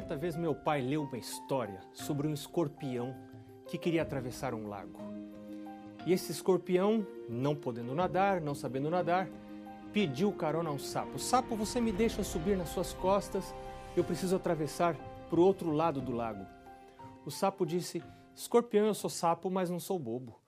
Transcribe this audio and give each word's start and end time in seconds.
Certa 0.00 0.16
vez 0.16 0.34
meu 0.34 0.54
pai 0.54 0.80
leu 0.80 1.02
uma 1.02 1.18
história 1.18 1.78
sobre 1.92 2.26
um 2.26 2.32
escorpião 2.32 3.14
que 3.66 3.76
queria 3.76 4.00
atravessar 4.00 4.54
um 4.54 4.66
lago. 4.66 4.98
E 6.06 6.12
esse 6.14 6.32
escorpião, 6.32 7.06
não 7.28 7.54
podendo 7.54 7.94
nadar, 7.94 8.40
não 8.40 8.54
sabendo 8.54 8.88
nadar, 8.88 9.28
pediu 9.92 10.32
carona 10.32 10.70
a 10.70 10.72
um 10.72 10.78
sapo. 10.78 11.18
Sapo, 11.18 11.54
você 11.54 11.82
me 11.82 11.92
deixa 11.92 12.24
subir 12.24 12.56
nas 12.56 12.70
suas 12.70 12.94
costas, 12.94 13.54
eu 13.94 14.02
preciso 14.02 14.36
atravessar 14.36 14.96
para 15.28 15.38
o 15.38 15.44
outro 15.44 15.70
lado 15.70 16.00
do 16.00 16.12
lago. 16.12 16.46
O 17.26 17.30
sapo 17.30 17.66
disse: 17.66 18.02
Escorpião, 18.34 18.86
eu 18.86 18.94
sou 18.94 19.10
sapo, 19.10 19.50
mas 19.50 19.68
não 19.68 19.78
sou 19.78 19.98
bobo. 19.98 20.40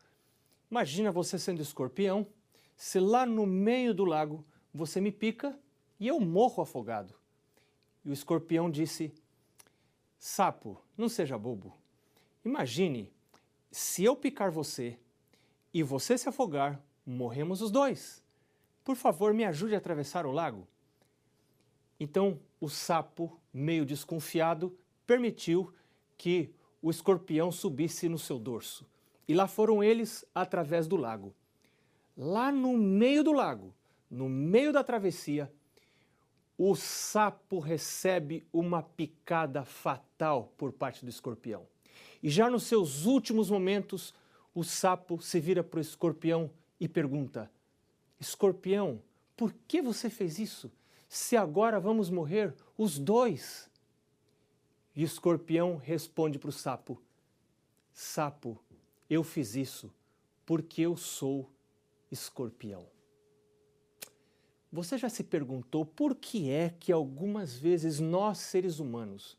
Imagina 0.71 1.13
você 1.13 1.39
sendo 1.39 1.61
escorpião, 1.61 2.27
se 2.75 2.99
lá 2.99 3.27
no 3.27 3.45
meio 3.45 3.93
do 3.93 4.07
lago 4.07 4.47
você 4.73 4.99
me 4.99 5.13
pica 5.13 5.55
e 6.01 6.09
eu 6.09 6.19
morro 6.19 6.63
afogado. 6.63 7.13
E 8.03 8.09
o 8.09 8.15
escorpião 8.15 8.71
disse: 8.71 9.13
Sapo, 10.25 10.81
não 10.97 11.09
seja 11.09 11.37
bobo. 11.37 11.77
Imagine 12.45 13.13
se 13.73 14.05
eu 14.05 14.15
picar 14.15 14.53
você 14.53 14.97
e 15.75 15.83
você 15.83 16.17
se 16.17 16.29
afogar, 16.29 16.81
morremos 17.05 17.61
os 17.61 17.73
dois. 17.73 18.23
Por 18.85 18.95
favor, 18.95 19.35
me 19.35 19.45
ajude 19.45 19.75
a 19.75 19.79
atravessar 19.79 20.25
o 20.25 20.31
lago. 20.31 20.69
Então 21.99 22.39
o 22.61 22.69
sapo, 22.69 23.37
meio 23.53 23.85
desconfiado, 23.85 24.79
permitiu 25.09 25.75
que 26.17 26.55
o 26.81 26.89
escorpião 26.89 27.51
subisse 27.51 28.09
no 28.09 28.17
seu 28.17 28.39
dorso. 28.39 28.89
E 29.27 29.35
lá 29.35 29.49
foram 29.49 29.83
eles 29.83 30.25
através 30.33 30.87
do 30.87 30.95
lago. 30.95 31.35
Lá 32.17 32.53
no 32.53 32.79
meio 32.79 33.25
do 33.25 33.33
lago, 33.33 33.75
no 34.09 34.29
meio 34.29 34.73
da 34.73 34.85
travessia, 34.85 35.53
o 36.57 36.75
sapo 36.75 37.59
recebe 37.59 38.47
uma 38.53 38.83
picada 38.83 39.65
fatal 39.65 40.53
por 40.57 40.73
parte 40.73 41.05
do 41.05 41.09
escorpião. 41.09 41.67
E 42.23 42.31
já 42.31 42.49
nos 42.49 42.65
seus 42.65 43.05
últimos 43.05 43.51
momentos, 43.51 44.15
o 44.55 44.63
sapo 44.63 45.21
se 45.21 45.41
vira 45.41 45.65
para 45.65 45.79
o 45.79 45.81
escorpião 45.81 46.51
e 46.79 46.89
pergunta: 46.89 47.51
Escorpião, 48.21 49.03
por 49.37 49.53
que 49.67 49.83
você 49.83 50.09
fez 50.09 50.39
isso? 50.39 50.71
Se 51.09 51.37
agora 51.37 51.81
vamos 51.81 52.11
morrer 52.11 52.55
os 52.77 52.99
dois. 52.99 53.71
E 54.95 55.03
o 55.03 55.07
escorpião 55.07 55.77
responde 55.77 56.39
para 56.39 56.51
o 56.51 56.53
sapo: 56.53 57.03
Sapo, 57.93 58.63
eu 59.09 59.25
fiz 59.25 59.55
isso 59.57 59.93
porque 60.45 60.83
eu 60.83 60.97
sou 60.97 61.51
escorpião. 62.11 62.92
Você 64.73 64.97
já 64.97 65.11
se 65.11 65.23
perguntou 65.23 65.85
por 65.85 66.15
que 66.15 66.49
é 66.49 66.71
que 66.71 66.91
algumas 66.91 67.55
vezes 67.55 68.01
nós, 68.01 68.39
seres 68.39 68.79
humanos, 68.79 69.37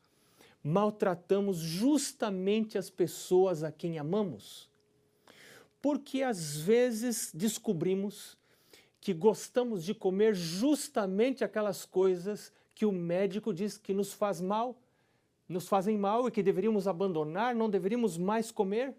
maltratamos 0.64 1.58
justamente 1.58 2.78
as 2.78 2.92
pessoas 2.92 3.64
a 3.64 3.72
quem 3.72 3.98
amamos? 3.98 4.70
Porque 5.82 6.22
às 6.22 6.58
vezes 6.58 7.32
descobrimos 7.34 8.38
que 9.02 9.12
gostamos 9.12 9.84
de 9.84 9.96
comer 9.96 10.36
justamente 10.36 11.44
aquelas 11.44 11.84
coisas 11.84 12.54
que 12.76 12.86
o 12.86 12.92
médico 12.92 13.52
diz 13.52 13.76
que 13.76 13.92
nos 13.92 14.14
faz 14.14 14.40
mal, 14.40 14.78
nos 15.50 15.68
fazem 15.68 15.98
mal 15.98 16.28
e 16.28 16.32
que 16.32 16.44
deveríamos 16.44 16.88
abandonar, 16.88 17.56
não 17.56 17.72
deveríamos 17.72 18.20
mais 18.20 18.52
comer? 18.52 18.94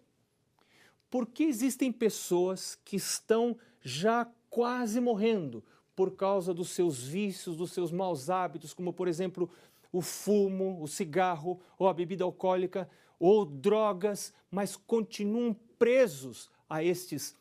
Por 1.08 1.26
que 1.26 1.44
existem 1.44 1.92
pessoas 1.92 2.74
que 2.84 2.96
estão 2.96 3.56
já 3.80 4.28
quase 4.50 5.00
morrendo 5.00 5.62
por 5.94 6.16
causa 6.16 6.52
dos 6.52 6.70
seus 6.70 7.02
vícios, 7.02 7.56
dos 7.56 7.72
seus 7.72 7.90
maus 7.90 8.28
hábitos, 8.28 8.74
como 8.74 8.92
por 8.92 9.08
exemplo 9.08 9.48
o 9.92 10.00
fumo, 10.00 10.82
o 10.82 10.88
cigarro 10.88 11.60
ou 11.78 11.88
a 11.88 11.94
bebida 11.94 12.24
alcoólica 12.24 12.88
ou 13.18 13.44
drogas, 13.44 14.34
mas 14.50 14.76
continuam 14.76 15.54
presos 15.78 16.50
a 16.68 16.82
estes, 16.82 17.36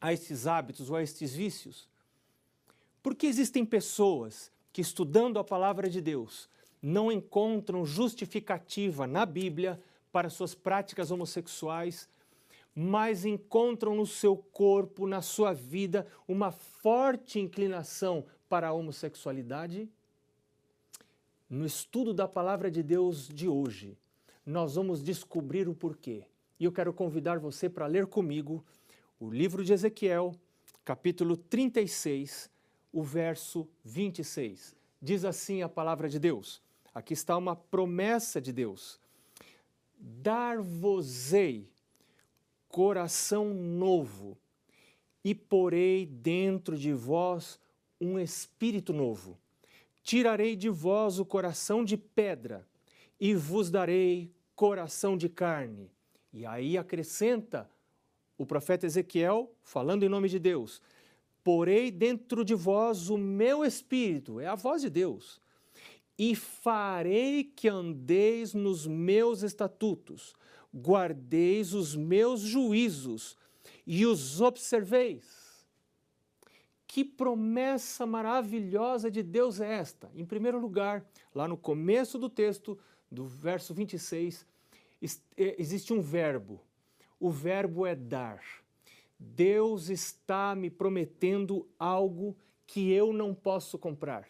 a 0.00 0.12
estes 0.12 0.46
hábitos 0.46 0.90
ou 0.90 0.96
a 0.96 1.02
estes 1.02 1.34
vícios? 1.34 1.88
Porque 3.02 3.26
existem 3.26 3.64
pessoas 3.64 4.52
que, 4.72 4.82
estudando 4.82 5.38
a 5.38 5.44
palavra 5.44 5.88
de 5.88 6.00
Deus, 6.00 6.48
não 6.82 7.10
encontram 7.10 7.84
justificativa 7.84 9.06
na 9.06 9.24
Bíblia 9.24 9.80
para 10.12 10.28
suas 10.28 10.54
práticas 10.54 11.10
homossexuais 11.10 12.08
mas 12.74 13.24
encontram 13.24 13.94
no 13.94 14.06
seu 14.06 14.36
corpo, 14.36 15.06
na 15.06 15.22
sua 15.22 15.52
vida, 15.52 16.06
uma 16.26 16.50
forte 16.50 17.38
inclinação 17.38 18.24
para 18.48 18.68
a 18.68 18.72
homossexualidade? 18.72 19.88
No 21.48 21.66
estudo 21.66 22.14
da 22.14 22.28
palavra 22.28 22.70
de 22.70 22.82
Deus 22.82 23.28
de 23.28 23.48
hoje, 23.48 23.98
nós 24.46 24.76
vamos 24.76 25.02
descobrir 25.02 25.68
o 25.68 25.74
porquê. 25.74 26.24
E 26.58 26.64
eu 26.64 26.72
quero 26.72 26.92
convidar 26.92 27.38
você 27.38 27.68
para 27.68 27.86
ler 27.86 28.06
comigo 28.06 28.64
o 29.18 29.28
livro 29.30 29.64
de 29.64 29.72
Ezequiel, 29.72 30.34
capítulo 30.84 31.36
36, 31.36 32.50
o 32.92 33.02
verso 33.02 33.68
26. 33.84 34.76
Diz 35.02 35.24
assim 35.24 35.62
a 35.62 35.68
palavra 35.68 36.08
de 36.08 36.18
Deus. 36.18 36.62
Aqui 36.94 37.14
está 37.14 37.36
uma 37.36 37.56
promessa 37.56 38.40
de 38.40 38.52
Deus. 38.52 39.00
Dar-vos-ei 39.98 41.68
coração 42.70 43.52
novo, 43.52 44.38
e 45.24 45.34
porei 45.34 46.06
dentro 46.06 46.78
de 46.78 46.92
vós 46.92 47.58
um 48.00 48.18
espírito 48.18 48.92
novo. 48.92 49.36
Tirarei 50.02 50.56
de 50.56 50.70
vós 50.70 51.18
o 51.18 51.24
coração 51.24 51.84
de 51.84 51.96
pedra, 51.96 52.66
e 53.20 53.34
vos 53.34 53.70
darei 53.70 54.32
coração 54.54 55.16
de 55.16 55.28
carne. 55.28 55.90
E 56.32 56.46
aí 56.46 56.78
acrescenta 56.78 57.68
o 58.38 58.46
profeta 58.46 58.86
Ezequiel, 58.86 59.52
falando 59.62 60.04
em 60.04 60.08
nome 60.08 60.28
de 60.28 60.38
Deus: 60.38 60.80
Porei 61.42 61.90
dentro 61.90 62.44
de 62.44 62.54
vós 62.54 63.10
o 63.10 63.18
meu 63.18 63.64
espírito, 63.64 64.38
é 64.38 64.46
a 64.46 64.54
voz 64.54 64.80
de 64.80 64.88
Deus, 64.88 65.40
e 66.16 66.36
farei 66.36 67.42
que 67.44 67.68
andeis 67.68 68.54
nos 68.54 68.86
meus 68.86 69.42
estatutos 69.42 70.34
guardeis 70.74 71.74
os 71.74 71.96
meus 71.96 72.40
juízos 72.40 73.36
e 73.86 74.06
os 74.06 74.40
observeis. 74.40 75.40
Que 76.86 77.04
promessa 77.04 78.04
maravilhosa 78.04 79.10
de 79.10 79.22
Deus 79.22 79.60
é 79.60 79.74
esta? 79.74 80.10
Em 80.14 80.24
primeiro 80.24 80.58
lugar, 80.58 81.04
lá 81.34 81.46
no 81.46 81.56
começo 81.56 82.18
do 82.18 82.28
texto, 82.28 82.78
do 83.10 83.24
verso 83.26 83.72
26, 83.72 84.46
é, 85.36 85.56
existe 85.58 85.92
um 85.92 86.00
verbo. 86.00 86.60
O 87.18 87.30
verbo 87.30 87.86
é 87.86 87.94
dar. 87.94 88.42
Deus 89.18 89.88
está 89.88 90.54
me 90.54 90.70
prometendo 90.70 91.68
algo 91.78 92.36
que 92.66 92.90
eu 92.90 93.12
não 93.12 93.34
posso 93.34 93.78
comprar. 93.78 94.26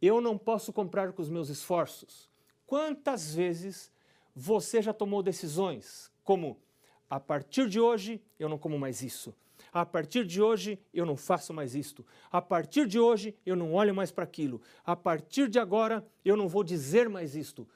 Eu 0.00 0.20
não 0.20 0.36
posso 0.36 0.72
comprar 0.72 1.12
com 1.12 1.22
os 1.22 1.28
meus 1.28 1.48
esforços. 1.48 2.28
Quantas 2.66 3.34
vezes 3.34 3.92
você 4.38 4.82
já 4.82 4.92
tomou 4.92 5.22
decisões 5.22 6.12
como 6.22 6.60
a 7.08 7.18
partir 7.18 7.70
de 7.70 7.80
hoje 7.80 8.20
eu 8.38 8.50
não 8.50 8.58
como 8.58 8.78
mais 8.78 9.00
isso. 9.00 9.34
A 9.72 9.86
partir 9.86 10.26
de 10.26 10.42
hoje 10.42 10.78
eu 10.92 11.06
não 11.06 11.16
faço 11.16 11.54
mais 11.54 11.74
isto. 11.74 12.04
A 12.30 12.42
partir 12.42 12.86
de 12.86 12.98
hoje 12.98 13.34
eu 13.46 13.56
não 13.56 13.72
olho 13.72 13.94
mais 13.94 14.12
para 14.12 14.24
aquilo. 14.24 14.60
A 14.84 14.94
partir 14.94 15.48
de 15.48 15.58
agora 15.58 16.06
eu 16.22 16.36
não 16.36 16.48
vou 16.48 16.62
dizer 16.62 17.08
mais 17.08 17.34
isto. 17.34 17.66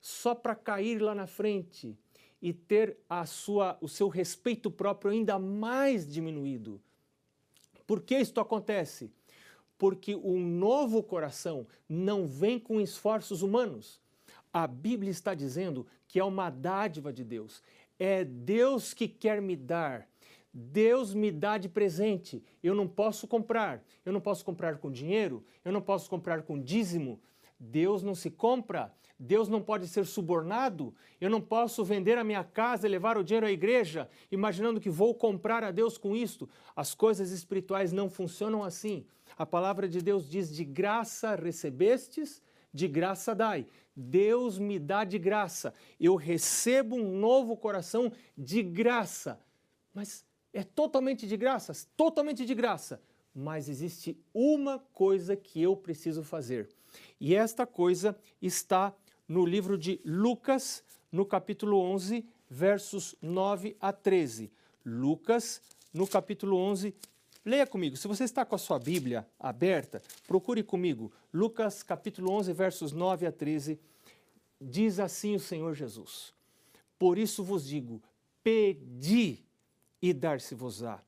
Só 0.00 0.34
para 0.34 0.54
cair 0.54 0.98
lá 0.98 1.14
na 1.14 1.26
frente 1.26 1.94
e 2.40 2.54
ter 2.54 2.96
a 3.06 3.26
sua, 3.26 3.76
o 3.82 3.88
seu 3.88 4.08
respeito 4.08 4.70
próprio 4.70 5.10
ainda 5.10 5.38
mais 5.38 6.06
diminuído. 6.08 6.80
Por 7.86 8.00
que 8.00 8.16
isto 8.16 8.40
acontece? 8.40 9.12
Porque 9.76 10.14
o 10.14 10.38
novo 10.38 11.02
coração 11.02 11.66
não 11.86 12.26
vem 12.26 12.58
com 12.58 12.80
esforços 12.80 13.42
humanos 13.42 14.00
a 14.56 14.66
Bíblia 14.66 15.10
está 15.10 15.34
dizendo 15.34 15.86
que 16.08 16.18
é 16.18 16.24
uma 16.24 16.48
dádiva 16.48 17.12
de 17.12 17.22
Deus. 17.22 17.62
É 17.98 18.24
Deus 18.24 18.94
que 18.94 19.06
quer 19.06 19.42
me 19.42 19.54
dar. 19.54 20.08
Deus 20.50 21.12
me 21.12 21.30
dá 21.30 21.58
de 21.58 21.68
presente. 21.68 22.42
Eu 22.62 22.74
não 22.74 22.88
posso 22.88 23.28
comprar. 23.28 23.84
Eu 24.02 24.14
não 24.14 24.20
posso 24.20 24.42
comprar 24.42 24.78
com 24.78 24.90
dinheiro. 24.90 25.44
Eu 25.62 25.72
não 25.72 25.82
posso 25.82 26.08
comprar 26.08 26.42
com 26.42 26.58
dízimo. 26.58 27.20
Deus 27.60 28.02
não 28.02 28.14
se 28.14 28.30
compra. 28.30 28.94
Deus 29.18 29.46
não 29.46 29.60
pode 29.60 29.88
ser 29.88 30.06
subornado. 30.06 30.94
Eu 31.20 31.28
não 31.28 31.42
posso 31.42 31.84
vender 31.84 32.16
a 32.16 32.24
minha 32.24 32.42
casa 32.42 32.86
e 32.86 32.90
levar 32.90 33.18
o 33.18 33.22
dinheiro 33.22 33.44
à 33.44 33.52
igreja, 33.52 34.08
imaginando 34.32 34.80
que 34.80 34.88
vou 34.88 35.14
comprar 35.14 35.64
a 35.64 35.70
Deus 35.70 35.98
com 35.98 36.16
isto. 36.16 36.48
As 36.74 36.94
coisas 36.94 37.30
espirituais 37.30 37.92
não 37.92 38.08
funcionam 38.08 38.64
assim. 38.64 39.04
A 39.36 39.44
palavra 39.44 39.86
de 39.86 40.00
Deus 40.00 40.26
diz: 40.26 40.50
de 40.50 40.64
graça 40.64 41.34
recebestes, 41.34 42.42
de 42.72 42.88
graça 42.88 43.34
dai. 43.34 43.66
Deus 43.96 44.58
me 44.58 44.78
dá 44.78 45.04
de 45.04 45.18
graça. 45.18 45.72
Eu 45.98 46.14
recebo 46.16 46.96
um 46.96 47.18
novo 47.18 47.56
coração 47.56 48.12
de 48.36 48.62
graça. 48.62 49.40
Mas 49.94 50.24
é 50.52 50.62
totalmente 50.62 51.26
de 51.26 51.36
graça, 51.36 51.72
totalmente 51.96 52.44
de 52.44 52.54
graça. 52.54 53.00
Mas 53.34 53.68
existe 53.68 54.18
uma 54.34 54.78
coisa 54.92 55.34
que 55.34 55.62
eu 55.62 55.74
preciso 55.74 56.22
fazer. 56.22 56.68
E 57.18 57.34
esta 57.34 57.66
coisa 57.66 58.16
está 58.40 58.94
no 59.26 59.44
livro 59.44 59.76
de 59.76 60.00
Lucas, 60.04 60.84
no 61.10 61.24
capítulo 61.24 61.78
11, 61.78 62.24
versos 62.48 63.14
9 63.20 63.76
a 63.80 63.92
13. 63.92 64.52
Lucas, 64.84 65.60
no 65.92 66.06
capítulo 66.06 66.56
11, 66.56 66.94
leia 67.46 67.66
comigo. 67.66 67.96
Se 67.96 68.08
você 68.08 68.24
está 68.24 68.44
com 68.44 68.56
a 68.56 68.58
sua 68.58 68.78
Bíblia 68.78 69.26
aberta, 69.38 70.02
procure 70.26 70.64
comigo. 70.64 71.12
Lucas, 71.32 71.82
capítulo 71.82 72.32
11, 72.32 72.52
versos 72.52 72.92
9 72.92 73.24
a 73.24 73.32
13. 73.32 73.78
Diz 74.60 74.98
assim 74.98 75.36
o 75.36 75.40
Senhor 75.40 75.74
Jesus: 75.74 76.34
Por 76.98 77.16
isso 77.16 77.44
vos 77.44 77.64
digo: 77.64 78.02
pedi 78.42 79.44
e 80.02 80.12
dar-se-vos-á. 80.12 81.00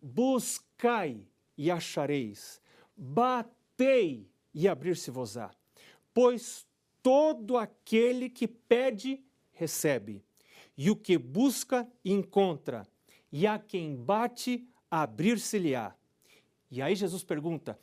Buscai 0.00 1.26
e 1.56 1.70
achareis. 1.70 2.60
Batei 2.96 4.28
e 4.52 4.68
abrir-se-vos-á. 4.68 5.50
Pois 6.12 6.66
todo 7.02 7.56
aquele 7.56 8.28
que 8.28 8.46
pede, 8.46 9.22
recebe. 9.52 10.22
E 10.76 10.90
o 10.90 10.96
que 10.96 11.16
busca, 11.16 11.86
encontra. 12.04 12.86
E 13.32 13.46
a 13.46 13.58
quem 13.58 13.94
bate, 13.94 14.66
abrir-se-lhe-á. 14.90 15.94
E 16.70 16.82
aí 16.82 16.94
Jesus 16.94 17.22
pergunta: 17.22 17.78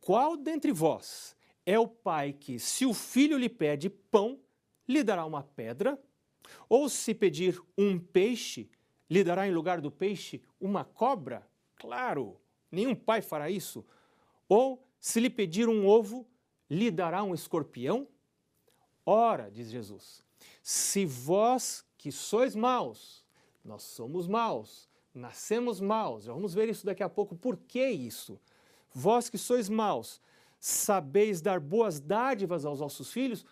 Qual 0.00 0.36
dentre 0.36 0.72
vós 0.72 1.36
é 1.64 1.78
o 1.78 1.86
pai 1.86 2.32
que, 2.32 2.58
se 2.58 2.84
o 2.84 2.92
filho 2.92 3.38
lhe 3.38 3.48
pede 3.48 3.88
pão, 3.88 4.38
lhe 4.86 5.02
dará 5.02 5.24
uma 5.24 5.42
pedra? 5.42 6.00
Ou 6.68 6.88
se 6.88 7.14
pedir 7.14 7.60
um 7.78 7.98
peixe, 7.98 8.68
lhe 9.08 9.22
dará 9.22 9.46
em 9.46 9.52
lugar 9.52 9.80
do 9.80 9.90
peixe 9.90 10.42
uma 10.60 10.84
cobra? 10.84 11.48
Claro, 11.76 12.40
nenhum 12.70 12.94
pai 12.94 13.22
fará 13.22 13.48
isso. 13.48 13.84
Ou 14.48 14.84
se 14.98 15.20
lhe 15.20 15.30
pedir 15.30 15.68
um 15.68 15.86
ovo, 15.86 16.26
lhe 16.68 16.90
dará 16.90 17.22
um 17.22 17.34
escorpião? 17.34 18.08
Ora, 19.06 19.50
diz 19.50 19.70
Jesus, 19.70 20.24
se 20.62 21.06
vós 21.06 21.84
que 21.96 22.10
sois 22.10 22.54
maus, 22.54 23.24
nós 23.64 23.82
somos 23.82 24.26
maus, 24.26 24.89
nascemos 25.14 25.80
maus, 25.80 26.24
já 26.24 26.32
vamos 26.32 26.54
ver 26.54 26.68
isso 26.68 26.86
daqui 26.86 27.02
a 27.02 27.08
pouco, 27.08 27.34
por 27.34 27.56
que 27.56 27.84
isso? 27.88 28.40
Vós 28.92 29.28
que 29.28 29.38
sois 29.38 29.68
maus, 29.68 30.20
sabeis 30.58 31.40
dar 31.40 31.60
boas 31.60 32.00
dádivas 32.00 32.64
aos 32.64 32.80
vossos 32.80 33.12
filhos, 33.12 33.44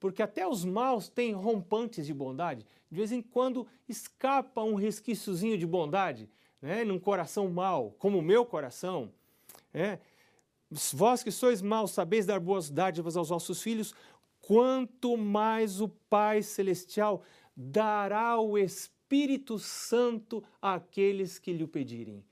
porque 0.00 0.22
até 0.22 0.46
os 0.46 0.64
maus 0.64 1.08
têm 1.08 1.32
rompantes 1.32 2.06
de 2.06 2.14
bondade. 2.14 2.64
De 2.90 2.96
vez 2.96 3.12
em 3.12 3.20
quando 3.20 3.66
escapa 3.88 4.62
um 4.62 4.74
resquíciozinho 4.74 5.58
de 5.58 5.66
bondade, 5.66 6.28
né, 6.60 6.84
num 6.84 6.98
coração 6.98 7.48
mau, 7.48 7.94
como 7.98 8.18
o 8.18 8.22
meu 8.22 8.44
coração. 8.44 9.12
É. 9.72 9.98
Vós 10.70 11.22
que 11.22 11.30
sois 11.30 11.62
maus, 11.62 11.92
sabeis 11.92 12.26
dar 12.26 12.40
boas 12.40 12.70
dádivas 12.70 13.16
aos 13.16 13.28
vossos 13.30 13.62
filhos, 13.62 13.94
quanto 14.40 15.16
mais 15.16 15.80
o 15.80 15.88
Pai 15.88 16.42
Celestial 16.42 17.22
dará 17.56 18.38
o 18.38 18.56
Espírito 18.56 18.97
Santo 19.58 20.42
àqueles 20.60 21.38
que 21.38 21.52
lhe 21.52 21.64
o 21.64 21.68
pedirem. 21.68 22.24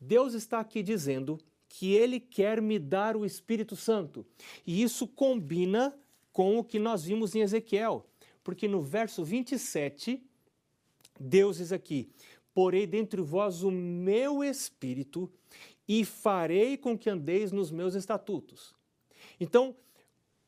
Deus 0.00 0.34
está 0.34 0.60
aqui 0.60 0.82
dizendo 0.82 1.38
que 1.68 1.94
Ele 1.94 2.20
quer 2.20 2.60
me 2.60 2.78
dar 2.78 3.16
o 3.16 3.24
Espírito 3.24 3.74
Santo. 3.74 4.26
E 4.66 4.82
isso 4.82 5.06
combina 5.06 5.96
com 6.32 6.58
o 6.58 6.64
que 6.64 6.78
nós 6.78 7.04
vimos 7.04 7.34
em 7.34 7.40
Ezequiel, 7.40 8.06
porque 8.42 8.66
no 8.66 8.82
verso 8.82 9.24
27, 9.24 10.22
Deus 11.18 11.58
diz 11.58 11.72
aqui: 11.72 12.10
Porei 12.52 12.86
dentre 12.86 13.22
vós 13.22 13.62
o 13.62 13.70
meu 13.70 14.42
Espírito 14.42 15.30
e 15.88 16.04
farei 16.04 16.76
com 16.76 16.98
que 16.98 17.08
andeis 17.08 17.52
nos 17.52 17.70
meus 17.70 17.94
estatutos. 17.94 18.74
Então, 19.40 19.74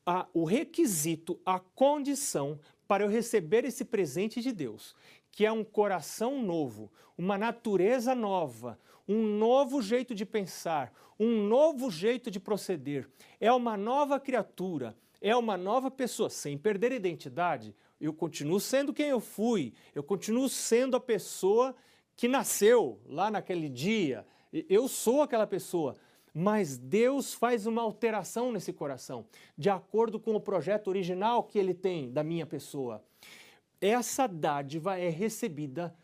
a, 0.05 0.27
o 0.33 0.43
requisito, 0.43 1.39
a 1.45 1.59
condição 1.59 2.59
para 2.87 3.03
eu 3.03 3.09
receber 3.09 3.65
esse 3.65 3.83
presente 3.83 4.41
de 4.41 4.51
Deus, 4.51 4.95
que 5.35 5.45
é 5.45 5.51
um 5.51 5.65
coração 5.65 6.41
novo, 6.41 6.89
uma 7.17 7.37
natureza 7.37 8.15
nova, 8.15 8.79
um 9.05 9.21
novo 9.37 9.81
jeito 9.81 10.15
de 10.15 10.25
pensar, 10.25 10.93
um 11.19 11.45
novo 11.45 11.91
jeito 11.91 12.31
de 12.31 12.39
proceder, 12.39 13.09
é 13.37 13.51
uma 13.51 13.75
nova 13.75 14.17
criatura, 14.17 14.95
é 15.19 15.35
uma 15.35 15.57
nova 15.57 15.91
pessoa, 15.91 16.29
sem 16.29 16.57
perder 16.57 16.93
a 16.93 16.95
identidade. 16.95 17.75
Eu 17.99 18.13
continuo 18.13 18.61
sendo 18.61 18.93
quem 18.93 19.09
eu 19.09 19.19
fui, 19.19 19.73
eu 19.93 20.01
continuo 20.01 20.47
sendo 20.47 20.95
a 20.95 21.01
pessoa 21.01 21.75
que 22.15 22.29
nasceu 22.29 23.01
lá 23.05 23.29
naquele 23.29 23.67
dia, 23.67 24.25
eu 24.69 24.87
sou 24.87 25.21
aquela 25.21 25.45
pessoa, 25.45 25.97
mas 26.33 26.77
Deus 26.77 27.33
faz 27.33 27.67
uma 27.67 27.81
alteração 27.81 28.53
nesse 28.53 28.71
coração, 28.71 29.25
de 29.57 29.69
acordo 29.69 30.17
com 30.17 30.33
o 30.33 30.39
projeto 30.39 30.87
original 30.87 31.43
que 31.43 31.59
ele 31.59 31.73
tem 31.73 32.09
da 32.09 32.23
minha 32.23 32.45
pessoa. 32.45 33.03
Essa 33.87 34.25
dádiva 34.25 34.97
é 34.97 35.09
recebida 35.09 35.95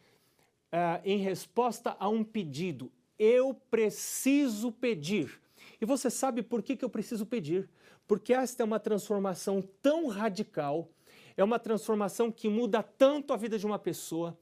uh, 0.72 1.02
em 1.04 1.18
resposta 1.18 1.98
a 2.00 2.08
um 2.08 2.24
pedido. 2.24 2.92
Eu 3.18 3.56
preciso 3.56 4.72
pedir. 4.72 5.42
E 5.82 5.86
você 5.86 6.08
sabe 6.08 6.44
por 6.44 6.62
que, 6.62 6.76
que 6.76 6.86
eu 6.86 6.92
preciso 6.92 7.26
pedir? 7.26 7.68
Porque 8.08 8.36
esta 8.36 8.62
é 8.62 8.64
uma 8.64 8.80
transformação 8.80 9.64
tão 9.82 10.10
radical, 10.10 10.92
é 11.36 11.44
uma 11.44 11.58
transformação 11.58 12.32
que 12.32 12.48
muda 12.48 12.84
tanto 12.84 13.34
a 13.34 13.36
vida 13.36 13.58
de 13.58 13.66
uma 13.66 13.80
pessoa, 13.80 14.38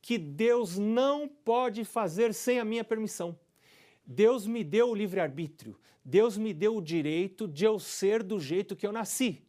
que 0.00 0.18
Deus 0.18 0.76
não 0.76 1.28
pode 1.28 1.84
fazer 1.84 2.34
sem 2.34 2.58
a 2.58 2.64
minha 2.64 2.82
permissão. 2.82 3.38
Deus 4.04 4.44
me 4.44 4.64
deu 4.64 4.90
o 4.90 4.94
livre-arbítrio, 4.94 5.78
Deus 6.04 6.36
me 6.36 6.52
deu 6.52 6.76
o 6.76 6.82
direito 6.82 7.46
de 7.46 7.64
eu 7.64 7.78
ser 7.78 8.24
do 8.24 8.40
jeito 8.40 8.74
que 8.74 8.84
eu 8.84 8.90
nasci. 8.90 9.40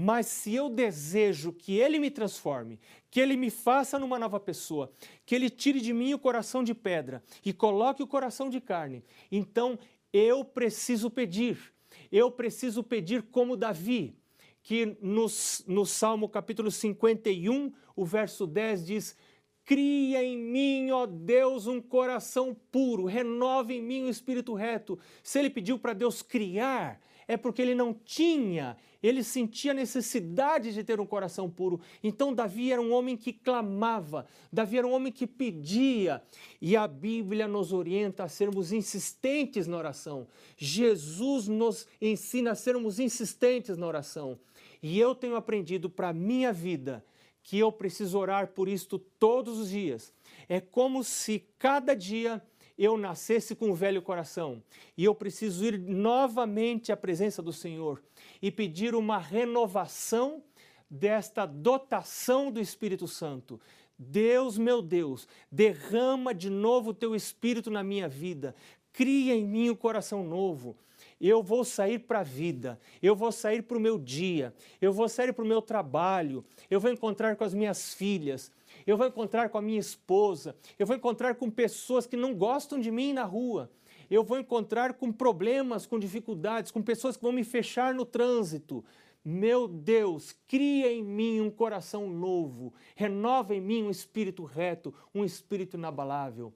Mas 0.00 0.26
se 0.26 0.54
eu 0.54 0.70
desejo 0.70 1.52
que 1.52 1.76
Ele 1.76 1.98
me 1.98 2.08
transforme, 2.08 2.78
que 3.10 3.18
Ele 3.18 3.36
me 3.36 3.50
faça 3.50 3.98
numa 3.98 4.16
nova 4.16 4.38
pessoa, 4.38 4.92
que 5.26 5.34
Ele 5.34 5.50
tire 5.50 5.80
de 5.80 5.92
mim 5.92 6.14
o 6.14 6.20
coração 6.20 6.62
de 6.62 6.72
pedra 6.72 7.20
e 7.44 7.52
coloque 7.52 8.00
o 8.00 8.06
coração 8.06 8.48
de 8.48 8.60
carne, 8.60 9.02
então 9.28 9.76
eu 10.12 10.44
preciso 10.44 11.10
pedir. 11.10 11.74
Eu 12.12 12.30
preciso 12.30 12.84
pedir 12.84 13.22
como 13.22 13.56
Davi, 13.56 14.14
que 14.62 14.96
no, 15.02 15.26
no 15.66 15.84
Salmo 15.84 16.28
capítulo 16.28 16.70
51, 16.70 17.72
o 17.96 18.04
verso 18.04 18.46
10 18.46 18.86
diz: 18.86 19.16
Cria 19.64 20.22
em 20.22 20.38
mim, 20.38 20.92
ó 20.92 21.06
Deus, 21.06 21.66
um 21.66 21.80
coração 21.80 22.56
puro, 22.70 23.04
renova 23.04 23.72
em 23.72 23.82
mim 23.82 24.04
um 24.04 24.08
espírito 24.08 24.54
reto. 24.54 24.96
Se 25.24 25.40
ele 25.40 25.50
pediu 25.50 25.76
para 25.76 25.92
Deus 25.92 26.22
criar, 26.22 27.00
é 27.28 27.36
porque 27.36 27.60
ele 27.60 27.74
não 27.74 27.92
tinha, 27.92 28.74
ele 29.02 29.22
sentia 29.22 29.74
necessidade 29.74 30.72
de 30.72 30.82
ter 30.82 30.98
um 30.98 31.04
coração 31.04 31.48
puro. 31.48 31.78
Então, 32.02 32.32
Davi 32.32 32.72
era 32.72 32.80
um 32.80 32.90
homem 32.90 33.18
que 33.18 33.34
clamava, 33.34 34.26
Davi 34.50 34.78
era 34.78 34.86
um 34.86 34.92
homem 34.92 35.12
que 35.12 35.26
pedia. 35.26 36.22
E 36.60 36.74
a 36.74 36.88
Bíblia 36.88 37.46
nos 37.46 37.70
orienta 37.70 38.24
a 38.24 38.28
sermos 38.28 38.72
insistentes 38.72 39.66
na 39.66 39.76
oração. 39.76 40.26
Jesus 40.56 41.46
nos 41.46 41.86
ensina 42.00 42.52
a 42.52 42.56
sermos 42.56 42.98
insistentes 42.98 43.76
na 43.76 43.86
oração. 43.86 44.38
E 44.82 44.98
eu 44.98 45.14
tenho 45.14 45.36
aprendido 45.36 45.90
para 45.90 46.08
a 46.08 46.14
minha 46.14 46.52
vida 46.52 47.04
que 47.42 47.58
eu 47.58 47.70
preciso 47.70 48.18
orar 48.18 48.48
por 48.48 48.68
isto 48.68 48.98
todos 48.98 49.58
os 49.58 49.70
dias. 49.70 50.12
É 50.48 50.60
como 50.60 51.04
se 51.04 51.46
cada 51.58 51.94
dia 51.94 52.42
eu 52.78 52.96
nascesse 52.96 53.56
com 53.56 53.70
um 53.70 53.74
velho 53.74 54.00
coração. 54.00 54.62
E 54.96 55.04
eu 55.04 55.14
preciso 55.14 55.64
ir 55.64 55.78
novamente 55.78 56.92
à 56.92 56.96
presença 56.96 57.42
do 57.42 57.52
Senhor 57.52 58.00
e 58.40 58.50
pedir 58.50 58.94
uma 58.94 59.18
renovação 59.18 60.42
desta 60.88 61.44
dotação 61.44 62.50
do 62.52 62.60
Espírito 62.60 63.08
Santo. 63.08 63.60
Deus, 63.98 64.56
meu 64.56 64.80
Deus, 64.80 65.26
derrama 65.50 66.32
de 66.32 66.48
novo 66.48 66.90
o 66.90 66.94
teu 66.94 67.16
Espírito 67.16 67.68
na 67.68 67.82
minha 67.82 68.08
vida, 68.08 68.54
cria 68.92 69.34
em 69.34 69.44
mim 69.44 69.70
um 69.70 69.74
coração 69.74 70.22
novo. 70.22 70.76
Eu 71.20 71.42
vou 71.42 71.64
sair 71.64 71.98
para 71.98 72.20
a 72.20 72.24
vida, 72.24 72.78
eu 73.02 73.16
vou 73.16 73.32
sair 73.32 73.62
para 73.62 73.76
o 73.76 73.80
meu 73.80 73.98
dia, 73.98 74.54
eu 74.80 74.92
vou 74.92 75.08
sair 75.08 75.32
para 75.32 75.44
o 75.44 75.48
meu 75.48 75.60
trabalho, 75.60 76.44
eu 76.70 76.78
vou 76.78 76.92
encontrar 76.92 77.34
com 77.34 77.42
as 77.42 77.52
minhas 77.52 77.92
filhas, 77.92 78.52
eu 78.90 78.96
vou 78.96 79.06
encontrar 79.06 79.50
com 79.50 79.58
a 79.58 79.62
minha 79.62 79.78
esposa, 79.78 80.56
eu 80.78 80.86
vou 80.86 80.96
encontrar 80.96 81.34
com 81.34 81.50
pessoas 81.50 82.06
que 82.06 82.16
não 82.16 82.34
gostam 82.34 82.80
de 82.80 82.90
mim 82.90 83.12
na 83.12 83.24
rua, 83.24 83.70
eu 84.10 84.24
vou 84.24 84.38
encontrar 84.38 84.94
com 84.94 85.12
problemas, 85.12 85.84
com 85.84 85.98
dificuldades, 85.98 86.70
com 86.70 86.80
pessoas 86.80 87.14
que 87.14 87.22
vão 87.22 87.32
me 87.32 87.44
fechar 87.44 87.92
no 87.92 88.06
trânsito. 88.06 88.82
Meu 89.22 89.68
Deus, 89.68 90.34
cria 90.46 90.90
em 90.90 91.04
mim 91.04 91.38
um 91.38 91.50
coração 91.50 92.08
novo, 92.08 92.72
renova 92.96 93.54
em 93.54 93.60
mim 93.60 93.82
um 93.82 93.90
espírito 93.90 94.44
reto, 94.44 94.94
um 95.14 95.22
espírito 95.22 95.76
inabalável. 95.76 96.54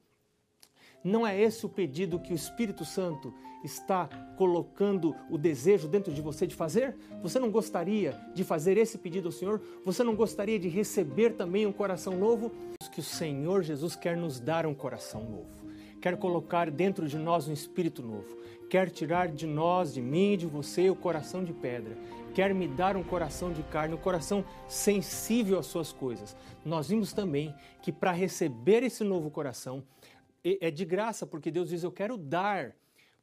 Não 1.04 1.26
é 1.26 1.40
esse 1.40 1.66
o 1.66 1.68
pedido 1.68 2.18
que 2.18 2.32
o 2.32 2.36
Espírito 2.36 2.84
Santo 2.84 3.34
está 3.64 4.08
colocando 4.36 5.14
o 5.30 5.38
desejo 5.38 5.88
dentro 5.88 6.12
de 6.12 6.20
você 6.20 6.46
de 6.46 6.54
fazer? 6.54 6.96
Você 7.22 7.38
não 7.38 7.50
gostaria 7.50 8.18
de 8.34 8.44
fazer 8.44 8.76
esse 8.76 8.98
pedido 8.98 9.28
ao 9.28 9.32
Senhor? 9.32 9.60
Você 9.84 10.02
não 10.02 10.14
gostaria 10.14 10.58
de 10.58 10.68
receber 10.68 11.30
também 11.30 11.66
um 11.66 11.72
coração 11.72 12.16
novo? 12.16 12.52
Que 12.92 13.00
o 13.00 13.02
Senhor 13.02 13.62
Jesus 13.62 13.96
quer 13.96 14.16
nos 14.16 14.38
dar 14.38 14.66
um 14.66 14.74
coração 14.74 15.24
novo 15.24 15.62
quer 16.02 16.16
colocar 16.16 16.68
dentro 16.68 17.06
de 17.06 17.16
nós 17.16 17.46
um 17.46 17.52
espírito 17.52 18.02
novo, 18.02 18.36
quer 18.68 18.90
tirar 18.90 19.28
de 19.28 19.46
nós, 19.46 19.94
de 19.94 20.02
mim 20.02 20.32
e 20.32 20.36
de 20.36 20.46
você, 20.46 20.90
o 20.90 20.96
coração 20.96 21.44
de 21.44 21.52
pedra, 21.52 21.96
quer 22.34 22.52
me 22.52 22.66
dar 22.66 22.96
um 22.96 23.04
coração 23.04 23.52
de 23.52 23.62
carne, 23.62 23.94
um 23.94 23.98
coração 23.98 24.44
sensível 24.66 25.60
às 25.60 25.66
suas 25.66 25.92
coisas. 25.92 26.36
Nós 26.64 26.88
vimos 26.88 27.12
também 27.12 27.54
que 27.80 27.92
para 27.92 28.10
receber 28.10 28.82
esse 28.82 29.04
novo 29.04 29.30
coração 29.30 29.84
é 30.44 30.70
de 30.70 30.84
graça, 30.84 31.26
porque 31.26 31.50
Deus 31.50 31.68
diz: 31.68 31.82
Eu 31.82 31.92
quero 31.92 32.16
dar. 32.16 32.74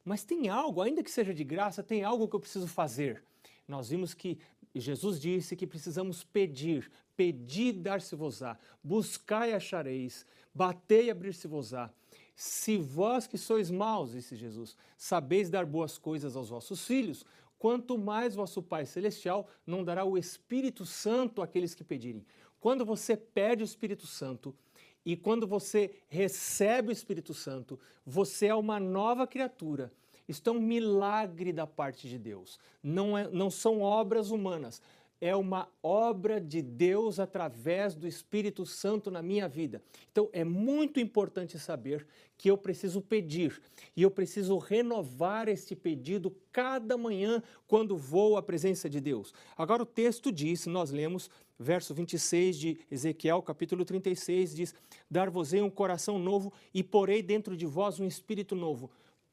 Mas 0.04 0.24
tem 0.24 0.48
algo, 0.48 0.80
ainda 0.80 1.02
que 1.02 1.10
seja 1.10 1.34
de 1.34 1.44
graça, 1.44 1.82
tem 1.82 2.02
algo 2.02 2.26
que 2.26 2.34
eu 2.34 2.40
preciso 2.40 2.66
fazer. 2.66 3.22
Nós 3.68 3.90
vimos 3.90 4.14
que 4.14 4.38
Jesus 4.74 5.20
disse 5.20 5.54
que 5.54 5.66
precisamos 5.66 6.24
pedir, 6.24 6.90
pedir 7.16 7.72
dar-se-vos-á, 7.72 8.58
buscai 8.82 9.50
e 9.50 9.54
achareis, 9.54 10.24
batei 10.54 11.06
e 11.06 11.10
abrir-se-vos-á. 11.10 11.90
Se 12.34 12.78
vós 12.78 13.26
que 13.26 13.36
sois 13.36 13.70
maus, 13.70 14.12
disse 14.12 14.34
Jesus, 14.34 14.76
sabeis 14.96 15.50
dar 15.50 15.66
boas 15.66 15.98
coisas 15.98 16.34
aos 16.36 16.48
vossos 16.48 16.86
filhos, 16.86 17.24
quanto 17.58 17.98
mais 17.98 18.34
vosso 18.34 18.62
Pai 18.62 18.86
Celestial 18.86 19.46
não 19.66 19.84
dará 19.84 20.04
o 20.04 20.16
Espírito 20.16 20.86
Santo 20.86 21.42
àqueles 21.42 21.74
que 21.74 21.84
pedirem. 21.84 22.24
Quando 22.58 22.84
você 22.84 23.16
pede 23.16 23.62
o 23.62 23.64
Espírito 23.64 24.06
Santo 24.06 24.56
e 25.04 25.16
quando 25.16 25.46
você 25.46 25.90
recebe 26.08 26.88
o 26.88 26.92
Espírito 26.92 27.32
Santo, 27.32 27.78
você 28.04 28.46
é 28.46 28.54
uma 28.54 28.78
nova 28.78 29.26
criatura. 29.26 29.92
Isto 30.28 30.50
é 30.50 30.52
um 30.52 30.60
milagre 30.60 31.52
da 31.52 31.66
parte 31.66 32.08
de 32.08 32.18
Deus. 32.18 32.58
Não, 32.82 33.18
é, 33.18 33.28
não 33.28 33.50
são 33.50 33.80
obras 33.80 34.30
humanas 34.30 34.80
é 35.20 35.36
uma 35.36 35.68
obra 35.82 36.40
de 36.40 36.62
Deus 36.62 37.20
através 37.20 37.94
do 37.94 38.08
Espírito 38.08 38.64
Santo 38.64 39.10
na 39.10 39.20
minha 39.20 39.48
vida. 39.48 39.82
Então 40.10 40.28
é 40.32 40.42
muito 40.44 40.98
importante 40.98 41.58
saber 41.58 42.06
que 42.38 42.50
eu 42.50 42.56
preciso 42.56 43.02
pedir 43.02 43.60
e 43.94 44.02
eu 44.02 44.10
preciso 44.10 44.56
renovar 44.56 45.48
este 45.48 45.76
pedido 45.76 46.34
cada 46.50 46.96
manhã 46.96 47.42
quando 47.68 47.96
vou 47.96 48.36
à 48.36 48.42
presença 48.42 48.88
de 48.88 49.00
Deus. 49.00 49.34
Agora 49.56 49.82
o 49.82 49.86
texto 49.86 50.32
diz, 50.32 50.66
nós 50.66 50.90
lemos 50.90 51.30
verso 51.58 51.92
26 51.92 52.58
de 52.58 52.78
Ezequiel, 52.90 53.42
capítulo 53.42 53.84
36, 53.84 54.54
diz: 54.54 54.74
Dar-vos-ei 55.10 55.60
um 55.60 55.68
coração 55.68 56.18
novo 56.18 56.50
e 56.72 56.82
porei 56.82 57.22
dentro 57.22 57.54
de 57.54 57.66
vós 57.66 58.00
um 58.00 58.06
espírito 58.06 58.56
novo. 58.56 58.90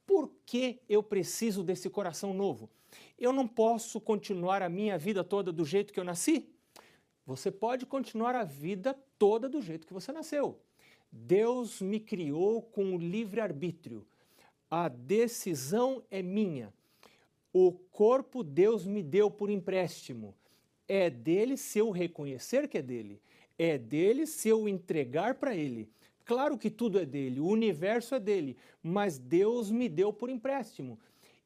Por 0.08 0.32
que 0.46 0.80
eu 0.88 1.04
preciso 1.04 1.62
desse 1.62 1.90
coração 1.90 2.34
novo? 2.34 2.70
Eu 3.20 3.34
não 3.34 3.48
posso 3.48 4.00
continuar 4.00 4.64
a 4.64 4.70
minha 4.70 4.98
vida 4.98 5.24
toda 5.24 5.52
do 5.52 5.66
jeito 5.66 5.94
que 5.94 6.00
eu 6.00 6.04
nasci. 6.04 6.50
Você 7.26 7.52
pode 7.52 7.86
continuar 7.86 8.34
a 8.34 8.46
vida 8.46 8.98
toda 9.20 9.50
do 9.50 9.62
jeito 9.62 9.86
que 9.86 9.94
você 9.94 10.14
nasceu. 10.14 10.60
Deus 11.12 11.82
me 11.82 12.00
criou 12.00 12.62
com 12.62 12.98
livre-arbítrio. 12.98 14.08
A 14.70 14.88
decisão 14.88 16.02
é 16.10 16.22
minha. 16.22 16.74
O 17.52 17.72
corpo 17.72 18.44
Deus 18.44 18.86
me 18.86 19.04
deu 19.04 19.30
por 19.30 19.50
empréstimo. 19.50 20.34
É 20.88 21.10
dele 21.10 21.58
se 21.58 21.80
eu 21.80 21.92
reconhecer 21.92 22.68
que 22.70 22.78
é 22.78 22.82
dele. 22.82 23.22
É 23.58 23.78
dele 23.78 24.26
se 24.26 24.48
eu 24.48 24.70
entregar 24.70 25.36
para 25.36 25.54
ele. 25.54 25.90
Claro 26.28 26.58
que 26.58 26.70
tudo 26.70 27.00
é 27.00 27.06
dele, 27.06 27.40
o 27.40 27.48
universo 27.48 28.14
é 28.14 28.20
dele, 28.20 28.58
mas 28.84 29.18
Deus 29.18 29.72
me 29.72 29.88
deu 29.88 30.12
por 30.12 30.30
empréstimo 30.30 31.00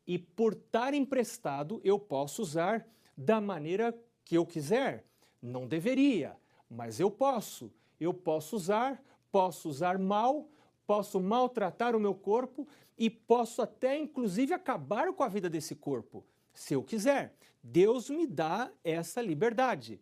e 0.08 0.18
por 0.18 0.54
estar 0.54 0.96
emprestado 0.96 1.80
eu 1.84 2.00
posso 2.00 2.42
usar 2.42 2.84
da 3.16 3.40
maneira 3.40 3.96
que 4.26 4.36
eu 4.36 4.44
quiser. 4.44 5.06
Não 5.40 5.68
deveria, 5.68 6.36
mas 6.68 7.00
eu 7.00 7.12
posso. 7.12 7.72
Eu 8.00 8.12
posso 8.12 8.56
usar, 8.56 9.00
posso 9.32 9.70
usar 9.70 10.00
mal, 10.00 10.50
posso 10.88 11.20
maltratar 11.20 11.96
o 11.96 12.00
meu 12.00 12.16
corpo 12.16 12.68
e 12.98 13.08
posso 13.08 13.62
até 13.62 13.96
inclusive 13.96 14.52
acabar 14.52 15.14
com 15.14 15.22
a 15.22 15.28
vida 15.28 15.48
desse 15.48 15.76
corpo, 15.76 16.26
se 16.56 16.74
eu 16.74 16.82
quiser. 16.82 17.36
Deus 17.62 18.10
me 18.10 18.26
dá 18.26 18.72
essa 18.84 19.22
liberdade. 19.22 20.02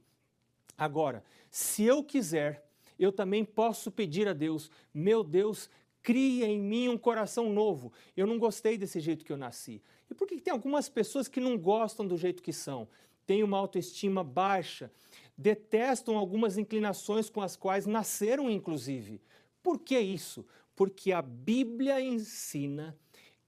Agora, 0.77 1.21
se 1.51 1.83
eu 1.83 2.01
quiser, 2.01 2.68
eu 2.99 3.11
também 3.11 3.45
posso 3.45 3.89
pedir 3.89 4.27
a 4.27 4.33
Deus, 4.33 4.69
meu 4.93 5.23
Deus, 5.23 5.69
cria 6.03 6.45
em 6.47 6.59
mim 6.59 6.89
um 6.89 6.97
coração 6.97 7.51
novo. 7.51 7.91
Eu 8.15 8.27
não 8.27 8.37
gostei 8.37 8.77
desse 8.77 8.99
jeito 8.99 9.23
que 9.23 9.31
eu 9.31 9.37
nasci. 9.37 9.81
E 10.09 10.13
por 10.13 10.27
que 10.27 10.39
tem 10.41 10.51
algumas 10.51 10.89
pessoas 10.89 11.27
que 11.27 11.39
não 11.39 11.57
gostam 11.57 12.05
do 12.05 12.17
jeito 12.17 12.43
que 12.43 12.53
são? 12.53 12.87
Têm 13.25 13.43
uma 13.43 13.57
autoestima 13.57 14.23
baixa, 14.23 14.91
detestam 15.37 16.17
algumas 16.17 16.57
inclinações 16.57 17.29
com 17.29 17.41
as 17.41 17.55
quais 17.55 17.85
nasceram, 17.85 18.49
inclusive. 18.49 19.21
Por 19.61 19.79
que 19.79 19.99
isso? 19.99 20.45
Porque 20.75 21.11
a 21.11 21.21
Bíblia 21.21 22.01
ensina 22.01 22.97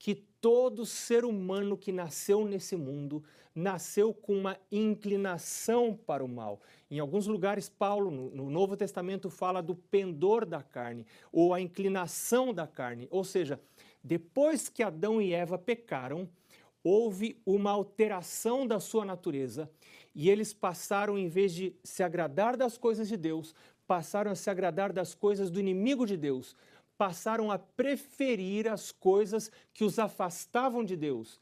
que 0.02 0.16
todo 0.16 0.84
ser 0.84 1.24
humano 1.24 1.78
que 1.78 1.92
nasceu 1.92 2.44
nesse 2.44 2.76
mundo 2.76 3.24
nasceu 3.54 4.12
com 4.12 4.34
uma 4.34 4.58
inclinação 4.72 5.96
para 5.96 6.26
o 6.26 6.28
mal. 6.28 6.60
Em 6.90 6.98
alguns 6.98 7.28
lugares, 7.28 7.70
Paulo, 7.70 8.10
no 8.10 8.50
Novo 8.50 8.76
Testamento, 8.76 9.30
fala 9.30 9.62
do 9.62 9.76
pendor 9.76 10.44
da 10.44 10.64
carne, 10.64 11.06
ou 11.32 11.54
a 11.54 11.62
inclinação 11.62 12.52
da 12.52 12.66
carne. 12.66 13.08
Ou 13.12 13.24
seja, 13.24 13.62
depois 14.04 14.70
que 14.70 14.82
Adão 14.82 15.22
e 15.22 15.34
Eva 15.34 15.56
pecaram, 15.56 16.28
houve 16.84 17.40
uma 17.46 17.70
alteração 17.70 18.66
da 18.66 18.80
sua 18.80 19.06
natureza 19.06 19.70
e 20.16 20.32
eles 20.32 20.52
passaram, 20.52 21.16
em 21.16 21.28
vez 21.28 21.54
de 21.54 21.76
se 21.84 22.02
agradar 22.02 22.58
das 22.58 22.76
coisas 22.76 23.08
de 23.08 23.18
Deus, 23.18 23.54
passaram 23.86 24.32
a 24.32 24.36
se 24.36 24.50
agradar 24.50 24.92
das 24.92 25.14
coisas 25.14 25.52
do 25.52 25.60
inimigo 25.60 26.08
de 26.08 26.18
Deus, 26.18 26.56
passaram 27.02 27.50
a 27.50 27.58
preferir 27.58 28.68
as 28.68 28.92
coisas 28.92 29.52
que 29.74 29.84
os 29.84 29.98
afastavam 29.98 30.86
de 30.86 30.96
Deus. 30.96 31.40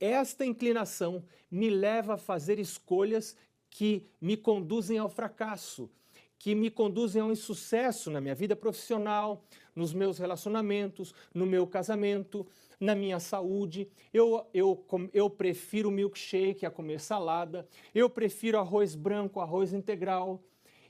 Esta 0.00 0.42
inclinação 0.42 1.22
me 1.50 1.68
leva 1.68 2.14
a 2.14 2.16
fazer 2.16 2.58
escolhas 2.58 3.36
que 3.68 4.06
me 4.18 4.38
conduzem 4.38 4.96
ao 4.96 5.10
fracasso, 5.10 5.90
que 6.38 6.54
me 6.54 6.70
conduzem 6.70 7.20
ao 7.20 7.30
insucesso 7.30 8.10
na 8.10 8.22
minha 8.22 8.34
vida 8.34 8.56
profissional, 8.56 9.44
nos 9.74 9.92
meus 9.92 10.16
relacionamentos, 10.16 11.14
no 11.34 11.44
meu 11.44 11.66
casamento, 11.66 12.46
na 12.80 12.94
minha 12.94 13.20
saúde. 13.20 13.90
Eu, 14.14 14.46
eu, 14.54 14.82
eu 15.12 15.28
prefiro 15.28 15.90
milkshake 15.90 16.64
a 16.64 16.70
comer 16.70 17.00
salada. 17.00 17.68
Eu 17.94 18.08
prefiro 18.08 18.58
arroz 18.58 18.94
branco, 18.94 19.40
arroz 19.40 19.74
integral. 19.74 20.42